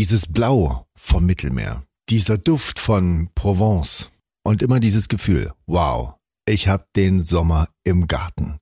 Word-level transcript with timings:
Dieses 0.00 0.26
Blau 0.26 0.86
vom 0.96 1.26
Mittelmeer, 1.26 1.82
dieser 2.08 2.38
Duft 2.38 2.78
von 2.78 3.28
Provence 3.34 4.10
und 4.42 4.62
immer 4.62 4.80
dieses 4.80 5.10
Gefühl, 5.10 5.52
wow, 5.66 6.14
ich 6.48 6.68
habe 6.68 6.86
den 6.96 7.20
Sommer 7.20 7.68
im 7.84 8.06
Garten. 8.06 8.56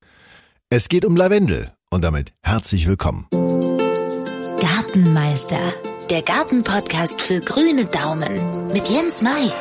Es 0.68 0.88
geht 0.88 1.04
um 1.04 1.14
Lavendel 1.14 1.72
und 1.92 2.02
damit 2.02 2.32
herzlich 2.42 2.88
willkommen. 2.88 3.28
Gartenmeister, 4.60 5.60
der 6.10 6.22
Gartenpodcast 6.22 7.22
für 7.22 7.38
grüne 7.38 7.84
Daumen 7.84 8.72
mit 8.72 8.88
Jens 8.88 9.22
Mai. 9.22 9.52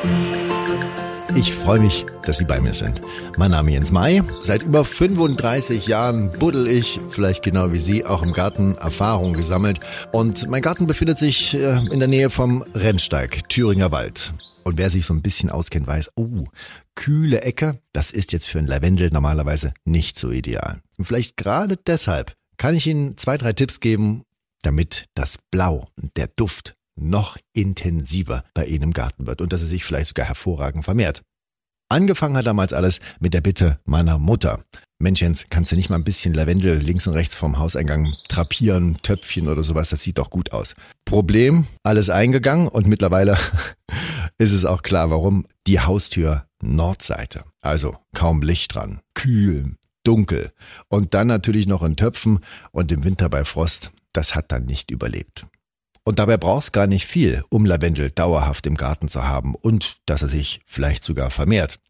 Ich 1.34 1.52
freue 1.52 1.78
mich, 1.78 2.06
dass 2.22 2.38
Sie 2.38 2.44
bei 2.44 2.60
mir 2.60 2.74
sind. 2.74 3.00
Mein 3.36 3.50
Name 3.50 3.70
ist 3.70 3.74
Jens 3.74 3.92
May. 3.92 4.22
Seit 4.42 4.62
über 4.62 4.84
35 4.84 5.86
Jahren 5.86 6.32
buddel 6.32 6.66
ich, 6.66 6.98
vielleicht 7.10 7.42
genau 7.42 7.72
wie 7.72 7.80
Sie, 7.80 8.04
auch 8.04 8.22
im 8.22 8.32
Garten 8.32 8.74
Erfahrung 8.76 9.34
gesammelt. 9.34 9.80
Und 10.12 10.48
mein 10.48 10.62
Garten 10.62 10.86
befindet 10.86 11.18
sich 11.18 11.54
äh, 11.54 11.78
in 11.90 11.98
der 11.98 12.08
Nähe 12.08 12.30
vom 12.30 12.62
Rennsteig, 12.74 13.48
Thüringer 13.48 13.92
Wald. 13.92 14.32
Und 14.64 14.78
wer 14.78 14.90
sich 14.90 15.04
so 15.04 15.14
ein 15.14 15.22
bisschen 15.22 15.50
auskennt, 15.50 15.86
weiß, 15.86 16.12
oh, 16.16 16.46
kühle 16.94 17.42
Ecke, 17.42 17.78
das 17.92 18.10
ist 18.10 18.32
jetzt 18.32 18.48
für 18.48 18.58
ein 18.58 18.66
Lavendel 18.66 19.10
normalerweise 19.10 19.72
nicht 19.84 20.18
so 20.18 20.30
ideal. 20.30 20.80
Und 20.96 21.04
vielleicht 21.04 21.36
gerade 21.36 21.76
deshalb 21.76 22.34
kann 22.56 22.74
ich 22.74 22.86
Ihnen 22.86 23.16
zwei, 23.16 23.36
drei 23.36 23.52
Tipps 23.52 23.80
geben, 23.80 24.22
damit 24.62 25.04
das 25.14 25.38
Blau, 25.50 25.88
der 26.16 26.26
Duft 26.26 26.74
noch 26.98 27.36
intensiver 27.52 28.44
bei 28.54 28.66
Ihnen 28.66 28.84
im 28.84 28.92
Garten 28.92 29.26
wird 29.26 29.40
und 29.40 29.52
dass 29.52 29.62
es 29.62 29.68
sich 29.68 29.84
vielleicht 29.84 30.08
sogar 30.08 30.26
hervorragend 30.26 30.84
vermehrt. 30.84 31.22
Angefangen 31.90 32.36
hat 32.36 32.46
damals 32.46 32.74
alles 32.74 33.00
mit 33.18 33.32
der 33.32 33.40
Bitte 33.40 33.80
meiner 33.86 34.18
Mutter. 34.18 34.62
Mensch 34.98 35.22
Jens, 35.22 35.46
kannst 35.48 35.72
du 35.72 35.76
nicht 35.76 35.88
mal 35.88 35.96
ein 35.96 36.04
bisschen 36.04 36.34
Lavendel 36.34 36.76
links 36.76 37.06
und 37.06 37.14
rechts 37.14 37.34
vom 37.34 37.58
Hauseingang 37.58 38.14
trapieren, 38.28 38.98
Töpfchen 39.02 39.48
oder 39.48 39.62
sowas, 39.62 39.90
das 39.90 40.02
sieht 40.02 40.18
doch 40.18 40.28
gut 40.28 40.52
aus. 40.52 40.74
Problem, 41.04 41.66
alles 41.84 42.10
eingegangen 42.10 42.68
und 42.68 42.88
mittlerweile 42.88 43.38
ist 44.38 44.52
es 44.52 44.64
auch 44.64 44.82
klar, 44.82 45.10
warum. 45.10 45.46
Die 45.66 45.80
Haustür 45.80 46.46
Nordseite. 46.62 47.44
Also 47.60 47.96
kaum 48.14 48.42
Licht 48.42 48.74
dran, 48.74 49.00
kühl, 49.14 49.76
dunkel 50.04 50.52
und 50.88 51.14
dann 51.14 51.28
natürlich 51.28 51.66
noch 51.66 51.82
in 51.82 51.96
Töpfen 51.96 52.40
und 52.72 52.92
im 52.92 53.04
Winter 53.04 53.28
bei 53.28 53.44
Frost. 53.44 53.92
Das 54.12 54.34
hat 54.34 54.52
dann 54.52 54.66
nicht 54.66 54.90
überlebt. 54.90 55.46
Und 56.08 56.18
dabei 56.18 56.38
brauchst 56.38 56.72
gar 56.72 56.86
nicht 56.86 57.04
viel, 57.04 57.44
um 57.50 57.66
Lavendel 57.66 58.08
dauerhaft 58.08 58.64
im 58.64 58.78
Garten 58.78 59.08
zu 59.08 59.24
haben 59.24 59.54
und 59.54 59.98
dass 60.06 60.22
er 60.22 60.30
sich 60.30 60.62
vielleicht 60.64 61.04
sogar 61.04 61.30
vermehrt. 61.30 61.80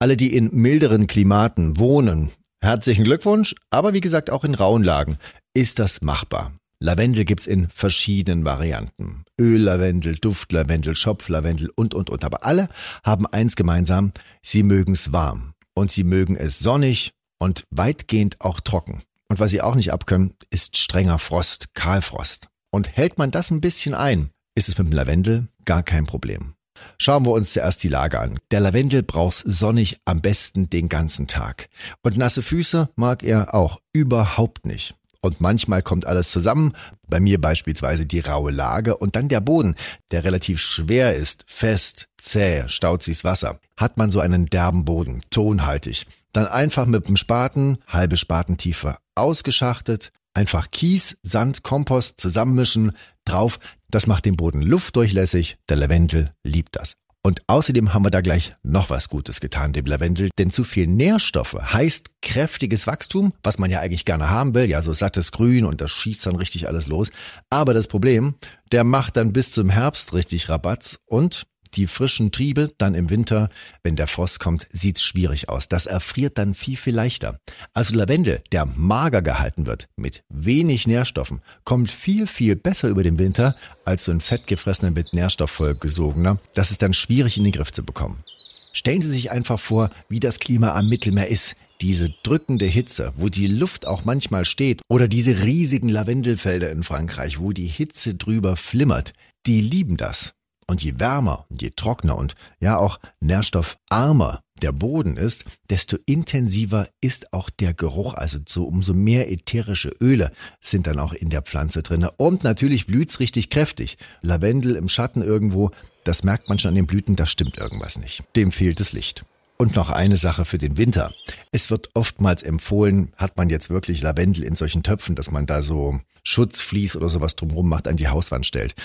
Alle, 0.00 0.16
die 0.16 0.34
in 0.34 0.52
milderen 0.52 1.06
Klimaten 1.06 1.78
wohnen, 1.78 2.32
herzlichen 2.60 3.04
Glückwunsch, 3.04 3.54
aber 3.70 3.94
wie 3.94 4.00
gesagt 4.00 4.28
auch 4.28 4.42
in 4.42 4.56
rauen 4.56 4.82
Lagen 4.82 5.18
ist 5.54 5.78
das 5.78 6.02
machbar. 6.02 6.52
Lavendel 6.80 7.24
gibt's 7.24 7.46
in 7.46 7.68
verschiedenen 7.68 8.44
Varianten. 8.44 9.22
Öllavendel, 9.40 10.16
Duftlavendel, 10.16 10.96
Schopflavendel 10.96 11.70
und, 11.76 11.94
und, 11.94 12.10
und. 12.10 12.24
Aber 12.24 12.44
alle 12.44 12.68
haben 13.04 13.28
eins 13.28 13.54
gemeinsam, 13.54 14.10
sie 14.42 14.64
mögen's 14.64 15.12
warm. 15.12 15.54
Und 15.74 15.92
sie 15.92 16.02
mögen 16.02 16.34
es 16.34 16.58
sonnig 16.58 17.12
und 17.38 17.62
weitgehend 17.70 18.40
auch 18.40 18.58
trocken. 18.58 19.02
Und 19.28 19.38
was 19.38 19.52
sie 19.52 19.62
auch 19.62 19.76
nicht 19.76 19.92
abkönnen, 19.92 20.34
ist 20.50 20.76
strenger 20.76 21.20
Frost, 21.20 21.72
Kahlfrost. 21.74 22.48
Und 22.70 22.96
hält 22.96 23.18
man 23.18 23.30
das 23.30 23.50
ein 23.50 23.60
bisschen 23.60 23.94
ein, 23.94 24.30
ist 24.54 24.68
es 24.68 24.78
mit 24.78 24.86
dem 24.88 24.92
Lavendel 24.92 25.48
gar 25.64 25.82
kein 25.82 26.04
Problem. 26.04 26.54
Schauen 26.98 27.26
wir 27.26 27.32
uns 27.32 27.52
zuerst 27.52 27.82
die 27.82 27.88
Lage 27.88 28.20
an. 28.20 28.38
Der 28.50 28.60
Lavendel 28.60 29.02
braucht 29.02 29.42
sonnig 29.44 30.00
am 30.04 30.20
besten 30.20 30.70
den 30.70 30.88
ganzen 30.88 31.26
Tag. 31.26 31.68
Und 32.02 32.16
nasse 32.16 32.42
Füße 32.42 32.88
mag 32.96 33.22
er 33.22 33.54
auch 33.54 33.80
überhaupt 33.92 34.66
nicht. 34.66 34.94
Und 35.22 35.40
manchmal 35.40 35.82
kommt 35.82 36.06
alles 36.06 36.30
zusammen, 36.30 36.74
bei 37.06 37.20
mir 37.20 37.38
beispielsweise 37.38 38.06
die 38.06 38.20
raue 38.20 38.52
Lage 38.52 38.96
und 38.96 39.16
dann 39.16 39.28
der 39.28 39.40
Boden, 39.40 39.74
der 40.12 40.24
relativ 40.24 40.60
schwer 40.60 41.14
ist, 41.14 41.44
fest, 41.46 42.08
zäh, 42.16 42.64
staut 42.68 43.02
sich's 43.02 43.24
Wasser. 43.24 43.60
Hat 43.76 43.98
man 43.98 44.10
so 44.10 44.20
einen 44.20 44.46
derben 44.46 44.86
Boden, 44.86 45.22
tonhaltig, 45.28 46.06
dann 46.32 46.46
einfach 46.46 46.86
mit 46.86 47.06
dem 47.08 47.16
Spaten, 47.16 47.78
halbe 47.86 48.16
Spatentiefe, 48.16 48.96
ausgeschachtet, 49.14 50.10
Einfach 50.34 50.70
Kies, 50.70 51.18
Sand, 51.22 51.62
Kompost 51.62 52.20
zusammenmischen, 52.20 52.92
drauf, 53.24 53.58
das 53.90 54.06
macht 54.06 54.24
den 54.24 54.36
Boden 54.36 54.62
luftdurchlässig, 54.62 55.58
der 55.68 55.76
Lavendel 55.76 56.32
liebt 56.44 56.76
das. 56.76 56.94
Und 57.22 57.42
außerdem 57.48 57.92
haben 57.92 58.04
wir 58.04 58.10
da 58.10 58.22
gleich 58.22 58.54
noch 58.62 58.88
was 58.88 59.10
Gutes 59.10 59.40
getan, 59.40 59.74
dem 59.74 59.84
Lavendel, 59.84 60.30
denn 60.38 60.50
zu 60.50 60.64
viel 60.64 60.86
Nährstoffe 60.86 61.52
heißt 61.60 62.22
kräftiges 62.22 62.86
Wachstum, 62.86 63.34
was 63.42 63.58
man 63.58 63.70
ja 63.70 63.80
eigentlich 63.80 64.06
gerne 64.06 64.30
haben 64.30 64.54
will, 64.54 64.70
ja 64.70 64.80
so 64.80 64.94
sattes 64.94 65.30
Grün 65.30 65.66
und 65.66 65.82
das 65.82 65.90
schießt 65.90 66.24
dann 66.24 66.36
richtig 66.36 66.66
alles 66.66 66.86
los. 66.86 67.10
Aber 67.50 67.74
das 67.74 67.88
Problem, 67.88 68.36
der 68.72 68.84
macht 68.84 69.18
dann 69.18 69.34
bis 69.34 69.52
zum 69.52 69.68
Herbst 69.68 70.14
richtig 70.14 70.48
Rabatz 70.48 71.00
und 71.04 71.44
die 71.74 71.86
frischen 71.86 72.32
Triebe 72.32 72.72
dann 72.78 72.94
im 72.94 73.10
Winter, 73.10 73.48
wenn 73.82 73.96
der 73.96 74.06
Frost 74.06 74.40
kommt, 74.40 74.66
sieht's 74.72 75.02
schwierig 75.02 75.48
aus. 75.48 75.68
Das 75.68 75.86
erfriert 75.86 76.38
dann 76.38 76.54
viel, 76.54 76.76
viel 76.76 76.94
leichter. 76.94 77.38
Also 77.74 77.96
Lavendel, 77.96 78.42
der 78.52 78.66
mager 78.66 79.22
gehalten 79.22 79.66
wird, 79.66 79.88
mit 79.96 80.22
wenig 80.28 80.86
Nährstoffen, 80.86 81.40
kommt 81.64 81.90
viel, 81.90 82.26
viel 82.26 82.56
besser 82.56 82.88
über 82.88 83.02
den 83.02 83.18
Winter 83.18 83.54
als 83.84 84.04
so 84.04 84.12
ein 84.12 84.20
fettgefressener 84.20 84.90
mit 84.90 85.12
Nährstoff 85.12 85.50
vollgesogener. 85.50 86.38
Das 86.54 86.70
ist 86.70 86.82
dann 86.82 86.94
schwierig 86.94 87.36
in 87.36 87.44
den 87.44 87.52
Griff 87.52 87.72
zu 87.72 87.84
bekommen. 87.84 88.24
Stellen 88.72 89.02
Sie 89.02 89.10
sich 89.10 89.30
einfach 89.30 89.58
vor, 89.58 89.90
wie 90.08 90.20
das 90.20 90.38
Klima 90.38 90.72
am 90.72 90.88
Mittelmeer 90.88 91.28
ist. 91.28 91.56
Diese 91.80 92.10
drückende 92.22 92.66
Hitze, 92.66 93.12
wo 93.16 93.28
die 93.28 93.48
Luft 93.48 93.86
auch 93.86 94.04
manchmal 94.04 94.44
steht, 94.44 94.82
oder 94.88 95.08
diese 95.08 95.42
riesigen 95.42 95.88
Lavendelfelder 95.88 96.70
in 96.70 96.82
Frankreich, 96.82 97.40
wo 97.40 97.52
die 97.52 97.66
Hitze 97.66 98.14
drüber 98.14 98.56
flimmert. 98.56 99.12
Die 99.46 99.60
lieben 99.60 99.96
das. 99.96 100.34
Und 100.70 100.84
je 100.84 101.00
wärmer, 101.00 101.46
je 101.48 101.70
trockener 101.74 102.16
und 102.16 102.36
ja 102.60 102.78
auch 102.78 103.00
nährstoffarmer 103.18 104.44
der 104.62 104.70
Boden 104.70 105.16
ist, 105.16 105.42
desto 105.68 105.96
intensiver 106.06 106.86
ist 107.00 107.32
auch 107.32 107.50
der 107.50 107.74
Geruch. 107.74 108.14
Also 108.14 108.38
so 108.46 108.66
umso 108.66 108.94
mehr 108.94 109.32
ätherische 109.32 109.88
Öle 110.00 110.30
sind 110.60 110.86
dann 110.86 111.00
auch 111.00 111.12
in 111.12 111.28
der 111.28 111.42
Pflanze 111.42 111.82
drin. 111.82 112.06
Und 112.18 112.44
natürlich 112.44 112.86
blüht's 112.86 113.18
richtig 113.18 113.50
kräftig. 113.50 113.98
Lavendel 114.22 114.76
im 114.76 114.88
Schatten 114.88 115.22
irgendwo, 115.22 115.72
das 116.04 116.22
merkt 116.22 116.48
man 116.48 116.60
schon 116.60 116.68
an 116.68 116.76
den 116.76 116.86
Blüten, 116.86 117.16
da 117.16 117.26
stimmt 117.26 117.58
irgendwas 117.58 117.98
nicht. 117.98 118.22
Dem 118.36 118.52
fehlt 118.52 118.78
das 118.78 118.92
Licht. 118.92 119.24
Und 119.56 119.74
noch 119.74 119.90
eine 119.90 120.18
Sache 120.18 120.44
für 120.44 120.58
den 120.58 120.76
Winter. 120.76 121.12
Es 121.50 121.72
wird 121.72 121.90
oftmals 121.94 122.44
empfohlen, 122.44 123.12
hat 123.16 123.36
man 123.36 123.50
jetzt 123.50 123.70
wirklich 123.70 124.02
Lavendel 124.02 124.44
in 124.44 124.54
solchen 124.54 124.84
Töpfen, 124.84 125.16
dass 125.16 125.32
man 125.32 125.46
da 125.46 125.62
so 125.62 125.98
Schutzvlies 126.22 126.94
oder 126.94 127.08
sowas 127.08 127.34
drumherum 127.34 127.68
macht, 127.68 127.88
an 127.88 127.96
die 127.96 128.08
Hauswand 128.08 128.46
stellt. 128.46 128.76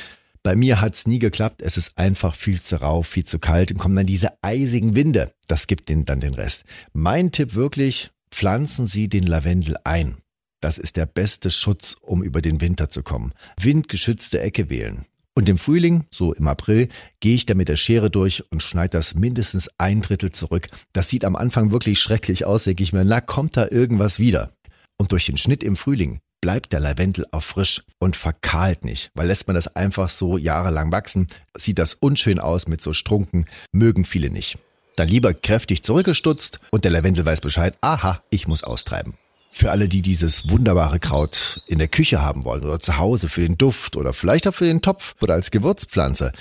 Bei 0.45 0.55
mir 0.55 0.79
hat's 0.79 1.07
nie 1.07 1.17
geklappt. 1.17 1.63
Es 1.63 1.75
ist 1.75 1.97
einfach 1.97 2.35
viel 2.35 2.61
zu 2.61 2.79
rau, 2.79 3.01
viel 3.01 3.23
zu 3.23 3.39
kalt 3.39 3.71
und 3.71 3.79
kommen 3.79 3.95
dann 3.95 4.05
diese 4.05 4.43
eisigen 4.43 4.93
Winde. 4.93 5.31
Das 5.47 5.65
gibt 5.65 5.89
ihnen 5.89 6.05
dann 6.05 6.19
den 6.19 6.35
Rest. 6.35 6.65
Mein 6.93 7.31
Tipp 7.31 7.55
wirklich, 7.55 8.11
pflanzen 8.29 8.85
Sie 8.85 9.09
den 9.09 9.23
Lavendel 9.23 9.75
ein. 9.85 10.17
Das 10.61 10.77
ist 10.77 10.97
der 10.97 11.07
beste 11.07 11.49
Schutz, 11.49 11.95
um 11.99 12.21
über 12.21 12.43
den 12.43 12.61
Winter 12.61 12.91
zu 12.91 13.01
kommen. 13.01 13.33
Windgeschützte 13.59 14.39
Ecke 14.39 14.69
wählen. 14.69 15.05
Und 15.33 15.49
im 15.49 15.57
Frühling, 15.57 16.05
so 16.11 16.31
im 16.31 16.47
April, 16.47 16.89
gehe 17.21 17.33
ich 17.33 17.47
da 17.47 17.55
mit 17.55 17.67
der 17.67 17.75
Schere 17.75 18.11
durch 18.11 18.43
und 18.51 18.61
schneide 18.61 18.99
das 18.99 19.15
mindestens 19.15 19.71
ein 19.79 20.03
Drittel 20.03 20.31
zurück. 20.31 20.67
Das 20.93 21.09
sieht 21.09 21.25
am 21.25 21.35
Anfang 21.35 21.71
wirklich 21.71 21.99
schrecklich 21.99 22.45
aus, 22.45 22.65
denke 22.65 22.83
ich 22.83 22.93
mir, 22.93 23.03
na 23.03 23.19
kommt 23.19 23.57
da 23.57 23.67
irgendwas 23.71 24.19
wieder. 24.19 24.51
Und 24.99 25.11
durch 25.11 25.25
den 25.25 25.39
Schnitt 25.39 25.63
im 25.63 25.75
Frühling 25.75 26.19
bleibt 26.45 26.73
der 26.73 26.79
Lavendel 26.79 27.25
auch 27.31 27.41
frisch 27.41 27.81
und 27.97 28.15
verkahlt 28.15 28.85
nicht, 28.85 29.09
weil 29.15 29.25
lässt 29.25 29.47
man 29.47 29.55
das 29.55 29.75
einfach 29.75 30.09
so 30.09 30.37
jahrelang 30.37 30.91
wachsen, 30.91 31.25
sieht 31.57 31.79
das 31.79 31.95
unschön 31.95 32.37
aus 32.37 32.67
mit 32.67 32.83
so 32.83 32.93
Strunken, 32.93 33.47
mögen 33.71 34.05
viele 34.05 34.29
nicht. 34.29 34.59
Dann 34.95 35.07
lieber 35.07 35.33
kräftig 35.33 35.81
zurückgestutzt 35.81 36.59
und 36.69 36.83
der 36.83 36.91
Lavendel 36.91 37.25
weiß 37.25 37.41
Bescheid, 37.41 37.75
aha, 37.81 38.21
ich 38.29 38.47
muss 38.47 38.63
austreiben. 38.63 39.15
Für 39.51 39.71
alle, 39.71 39.89
die 39.89 40.03
dieses 40.03 40.47
wunderbare 40.47 40.99
Kraut 40.99 41.63
in 41.65 41.79
der 41.79 41.87
Küche 41.87 42.21
haben 42.21 42.43
wollen 42.43 42.63
oder 42.63 42.79
zu 42.79 42.99
Hause 42.99 43.27
für 43.27 43.41
den 43.41 43.57
Duft 43.57 43.95
oder 43.95 44.13
vielleicht 44.13 44.47
auch 44.47 44.53
für 44.53 44.65
den 44.65 44.83
Topf 44.83 45.15
oder 45.23 45.33
als 45.33 45.49
Gewürzpflanze, 45.49 46.31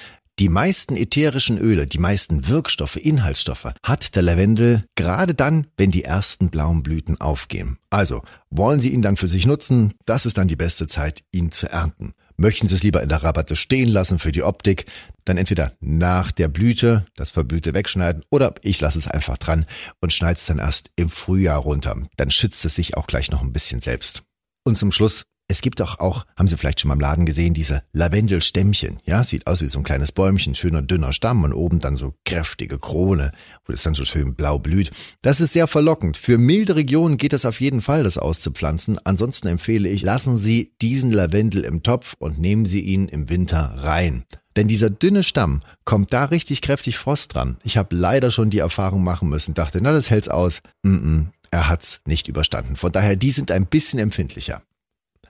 die 0.40 0.48
meisten 0.48 0.96
ätherischen 0.96 1.58
Öle, 1.58 1.86
die 1.86 1.98
meisten 1.98 2.48
Wirkstoffe, 2.48 2.96
Inhaltsstoffe 2.96 3.72
hat 3.84 4.16
der 4.16 4.22
Lavendel 4.22 4.84
gerade 4.96 5.32
dann, 5.34 5.68
wenn 5.76 5.92
die 5.92 6.02
ersten 6.02 6.50
blauen 6.50 6.82
Blüten 6.82 7.20
aufgehen. 7.20 7.78
Also, 7.88 8.22
wollen 8.50 8.80
Sie 8.80 8.92
ihn 8.92 9.02
dann 9.02 9.16
für 9.16 9.28
sich 9.28 9.46
nutzen, 9.46 9.94
das 10.06 10.26
ist 10.26 10.36
dann 10.36 10.48
die 10.48 10.56
beste 10.56 10.88
Zeit, 10.88 11.22
ihn 11.30 11.52
zu 11.52 11.70
ernten. 11.70 12.14
Möchten 12.36 12.66
Sie 12.66 12.74
es 12.74 12.82
lieber 12.82 13.00
in 13.00 13.08
der 13.08 13.22
Rabatte 13.22 13.54
stehen 13.54 13.88
lassen 13.88 14.18
für 14.18 14.32
die 14.32 14.42
Optik, 14.42 14.86
dann 15.24 15.38
entweder 15.38 15.72
nach 15.80 16.32
der 16.32 16.48
Blüte 16.48 17.04
das 17.14 17.30
Verblühte 17.30 17.72
wegschneiden 17.72 18.24
oder 18.28 18.54
ich 18.62 18.80
lasse 18.80 18.98
es 18.98 19.06
einfach 19.06 19.38
dran 19.38 19.66
und 20.00 20.12
schneide 20.12 20.38
es 20.38 20.46
dann 20.46 20.58
erst 20.58 20.90
im 20.96 21.10
Frühjahr 21.10 21.60
runter. 21.60 21.96
Dann 22.16 22.32
schützt 22.32 22.64
es 22.64 22.74
sich 22.74 22.96
auch 22.96 23.06
gleich 23.06 23.30
noch 23.30 23.40
ein 23.40 23.52
bisschen 23.52 23.80
selbst. 23.80 24.24
Und 24.64 24.76
zum 24.76 24.90
Schluss 24.90 25.22
es 25.46 25.60
gibt 25.60 25.80
doch 25.80 25.98
auch, 25.98 26.24
haben 26.36 26.48
Sie 26.48 26.56
vielleicht 26.56 26.80
schon 26.80 26.88
mal 26.88 26.94
im 26.94 27.00
Laden 27.00 27.26
gesehen, 27.26 27.52
diese 27.52 27.82
Lavendelstämmchen. 27.92 28.98
Ja, 29.04 29.22
sieht 29.24 29.46
aus 29.46 29.60
wie 29.60 29.66
so 29.66 29.78
ein 29.78 29.84
kleines 29.84 30.10
Bäumchen, 30.10 30.54
schöner 30.54 30.80
dünner 30.80 31.12
Stamm 31.12 31.44
und 31.44 31.52
oben 31.52 31.80
dann 31.80 31.96
so 31.96 32.14
kräftige 32.24 32.78
Krone, 32.78 33.30
wo 33.66 33.72
das 33.72 33.82
dann 33.82 33.94
so 33.94 34.06
schön 34.06 34.34
blau 34.34 34.58
blüht. 34.58 34.90
Das 35.20 35.42
ist 35.42 35.52
sehr 35.52 35.66
verlockend. 35.66 36.16
Für 36.16 36.38
milde 36.38 36.76
Regionen 36.76 37.18
geht 37.18 37.34
es 37.34 37.44
auf 37.44 37.60
jeden 37.60 37.82
Fall, 37.82 38.04
das 38.04 38.16
auszupflanzen. 38.16 38.98
Ansonsten 39.04 39.48
empfehle 39.48 39.88
ich, 39.88 40.02
lassen 40.02 40.38
Sie 40.38 40.72
diesen 40.80 41.12
Lavendel 41.12 41.64
im 41.64 41.82
Topf 41.82 42.14
und 42.18 42.38
nehmen 42.38 42.64
Sie 42.64 42.80
ihn 42.80 43.08
im 43.08 43.28
Winter 43.28 43.74
rein. 43.76 44.24
Denn 44.56 44.66
dieser 44.66 44.88
dünne 44.88 45.22
Stamm 45.22 45.60
kommt 45.84 46.12
da 46.12 46.24
richtig 46.26 46.62
kräftig 46.62 46.96
Frost 46.96 47.34
dran. 47.34 47.58
Ich 47.64 47.76
habe 47.76 47.94
leider 47.94 48.30
schon 48.30 48.48
die 48.48 48.60
Erfahrung 48.60 49.04
machen 49.04 49.28
müssen, 49.28 49.52
dachte, 49.52 49.80
na, 49.82 49.92
das 49.92 50.10
hält's 50.10 50.28
aus. 50.28 50.62
Mm 50.82 50.94
-mm, 50.94 51.26
er 51.50 51.68
hat's 51.68 52.00
nicht 52.06 52.28
überstanden. 52.28 52.76
Von 52.76 52.92
daher, 52.92 53.16
die 53.16 53.30
sind 53.30 53.50
ein 53.50 53.66
bisschen 53.66 53.98
empfindlicher. 53.98 54.62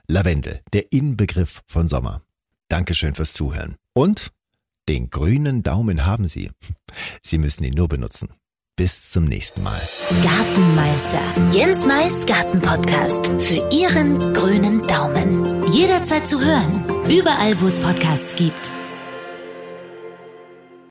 Lavendel, 0.07 0.61
der 0.73 0.91
Inbegriff 0.91 1.61
von 1.65 1.87
Sommer. 1.87 2.21
Dankeschön 2.69 3.15
fürs 3.15 3.33
Zuhören. 3.33 3.75
Und 3.93 4.31
den 4.87 5.09
grünen 5.09 5.63
Daumen 5.63 6.05
haben 6.05 6.27
Sie. 6.27 6.51
Sie 7.21 7.37
müssen 7.37 7.63
ihn 7.63 7.73
nur 7.73 7.87
benutzen. 7.87 8.29
Bis 8.75 9.09
zum 9.09 9.23
nächsten 9.23 9.63
Mal. 9.63 9.81
Gartenmeister. 10.21 11.21
Jens 11.53 11.85
Mais 11.85 12.25
Gartenpodcast. 12.25 13.27
Für 13.39 13.69
Ihren 13.71 14.33
grünen 14.33 14.85
Daumen. 14.85 15.63
Jederzeit 15.71 16.27
zu 16.27 16.41
hören. 16.41 16.83
Überall, 17.09 17.59
wo 17.61 17.67
es 17.67 17.79
Podcasts 17.79 18.35
gibt. 18.35 18.74